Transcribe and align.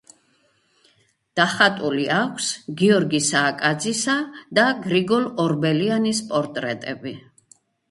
დახატული 1.39 2.07
აქვს 2.15 2.47
გიორგი 2.79 3.21
სააკაძისა 3.27 4.17
და 4.61 4.65
გრიგოლ 4.89 5.31
ორბელიანის 5.47 6.25
პორტრეტები. 6.35 7.17